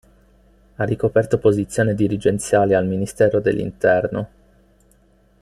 [0.77, 4.29] Ha ricoperto posizioni dirigenziali al Ministero dell'interno.